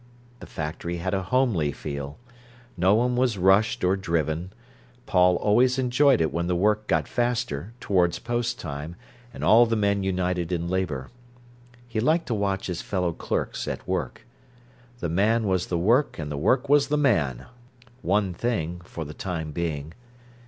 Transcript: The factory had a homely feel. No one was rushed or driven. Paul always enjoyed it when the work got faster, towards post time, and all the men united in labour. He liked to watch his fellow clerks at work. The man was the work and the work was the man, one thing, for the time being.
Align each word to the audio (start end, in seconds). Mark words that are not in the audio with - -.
The 0.39 0.47
factory 0.47 0.97
had 0.97 1.13
a 1.13 1.21
homely 1.21 1.71
feel. 1.71 2.17
No 2.75 2.95
one 2.95 3.15
was 3.15 3.37
rushed 3.37 3.83
or 3.83 3.95
driven. 3.95 4.51
Paul 5.05 5.35
always 5.35 5.77
enjoyed 5.77 6.21
it 6.21 6.33
when 6.33 6.47
the 6.47 6.55
work 6.55 6.87
got 6.87 7.07
faster, 7.07 7.73
towards 7.79 8.17
post 8.17 8.59
time, 8.59 8.95
and 9.31 9.43
all 9.43 9.67
the 9.67 9.75
men 9.75 10.01
united 10.03 10.51
in 10.51 10.67
labour. 10.67 11.11
He 11.87 11.99
liked 11.99 12.25
to 12.29 12.33
watch 12.33 12.65
his 12.65 12.81
fellow 12.81 13.13
clerks 13.13 13.67
at 13.67 13.87
work. 13.87 14.25
The 15.01 15.07
man 15.09 15.45
was 15.45 15.67
the 15.67 15.77
work 15.77 16.17
and 16.17 16.31
the 16.31 16.35
work 16.35 16.67
was 16.67 16.87
the 16.87 16.97
man, 16.97 17.45
one 18.01 18.33
thing, 18.33 18.81
for 18.83 19.05
the 19.05 19.13
time 19.13 19.51
being. 19.51 19.93